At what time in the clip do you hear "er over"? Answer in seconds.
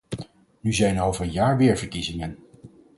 0.95-1.25